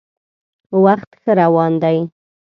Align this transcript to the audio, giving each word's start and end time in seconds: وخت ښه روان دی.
وخت 0.83 1.09
ښه 1.21 1.31
روان 1.41 1.73
دی. 1.83 1.97